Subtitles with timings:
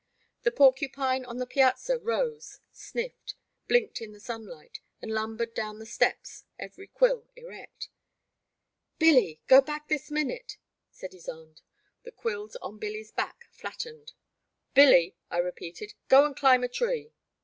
[0.41, 3.35] The porcupine on the piazza rose, sniffed,
[3.67, 7.89] blinked in the sunlight, and lumbered down the steps, every quill erect.
[8.97, 9.41] Billy!
[9.45, 10.57] Go back this minute!
[10.75, 11.61] *' said Ysonde.
[12.01, 14.13] The quills on Billy*s back flattened.
[14.73, 17.13] Billy, I repeated, go and climb a tree.